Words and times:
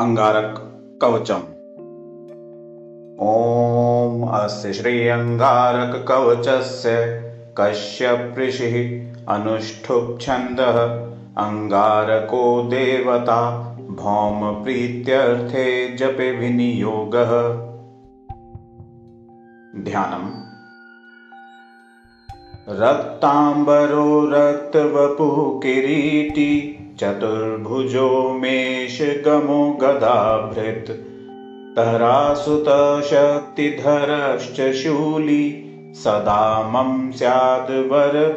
अङ्गारकवचम्। 0.00 1.42
ॐ 3.22 4.28
अस्य 4.28 4.72
श्री 4.72 5.08
अङ्गारककवचस्य 5.08 6.90
कश्यपृषिः 7.58 9.34
अनुष्ठुप्छन्दः 9.34 10.78
अङ्गारको 11.46 12.62
देवता 12.62 13.40
भौमप्रीत्यर्थे 13.90 15.96
जपे 15.96 16.32
विनियोगः। 16.32 17.32
ध्यानम् 19.84 20.49
रक्ताम्बरो 22.70 24.30
रक्तवपुः 24.30 25.60
किरीटी 25.60 26.52
चतुर्भुजो 27.00 28.32
मेषगमो 28.32 29.78
गदाभृत्। 29.82 30.90
तरासुतशक्तिधरश्च 31.76 34.72
शूली 34.72 35.66
सदा 35.94 36.70
मम 36.70 37.10
स्याद् 37.10 37.70
वरद 37.70 38.36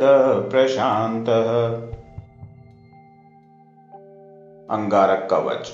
प्रशान्तः। 0.52 1.52
अङ्गारकवच 4.78 5.72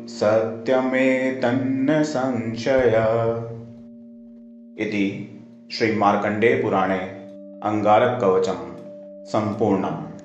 सत्यमेतन्न 0.08 2.04
संशय। 2.04 3.06
इति 4.78 5.30
श्रीमार्कण्डेयपुराणे 5.72 7.12
अङ्गारकवचं 7.64 8.56
सम्पूर्णम् 9.26 10.19